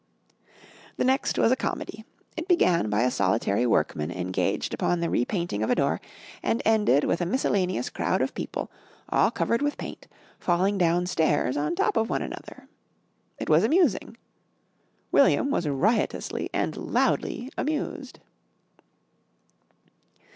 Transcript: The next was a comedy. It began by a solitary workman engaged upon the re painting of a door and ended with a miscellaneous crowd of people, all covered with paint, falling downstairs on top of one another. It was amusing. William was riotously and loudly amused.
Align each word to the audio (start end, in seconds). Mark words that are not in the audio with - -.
The 0.97 1.03
next 1.03 1.37
was 1.37 1.51
a 1.51 1.55
comedy. 1.55 2.03
It 2.35 2.47
began 2.47 2.89
by 2.89 3.03
a 3.03 3.11
solitary 3.11 3.67
workman 3.67 4.09
engaged 4.09 4.73
upon 4.73 4.99
the 4.99 5.11
re 5.11 5.25
painting 5.25 5.61
of 5.61 5.69
a 5.69 5.75
door 5.75 6.01
and 6.41 6.59
ended 6.65 7.03
with 7.03 7.21
a 7.21 7.25
miscellaneous 7.27 7.91
crowd 7.91 8.19
of 8.23 8.33
people, 8.33 8.71
all 9.09 9.29
covered 9.29 9.61
with 9.61 9.77
paint, 9.77 10.07
falling 10.39 10.79
downstairs 10.79 11.55
on 11.55 11.75
top 11.75 11.97
of 11.97 12.09
one 12.09 12.23
another. 12.23 12.67
It 13.37 13.47
was 13.47 13.63
amusing. 13.63 14.17
William 15.11 15.51
was 15.51 15.67
riotously 15.69 16.49
and 16.51 16.75
loudly 16.75 17.51
amused. 17.55 18.17